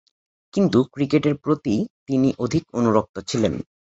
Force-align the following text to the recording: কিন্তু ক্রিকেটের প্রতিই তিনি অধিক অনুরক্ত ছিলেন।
কিন্তু 0.53 0.79
ক্রিকেটের 0.93 1.35
প্রতিই 1.37 1.79
তিনি 2.07 2.29
অধিক 2.37 2.63
অনুরক্ত 2.73 3.15
ছিলেন। 3.29 3.53